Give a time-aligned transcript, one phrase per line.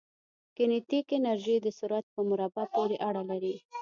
[0.55, 3.55] کینیتیک انرژي د سرعت په مربع پورې اړه لري.